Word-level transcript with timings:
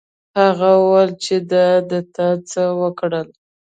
هغه 0.39 0.69
وویل 0.83 1.11
چې 1.23 1.35
دا 1.51 1.67
تا 2.15 2.27
څه 2.49 2.63
وکړل. 2.81 3.27